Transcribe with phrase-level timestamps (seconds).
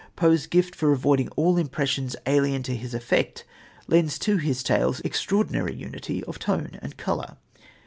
[0.15, 3.43] Poe's gift for avoiding all impressions alien to his effect
[3.87, 7.37] lends to his tales extraordinary unity of tone and colour.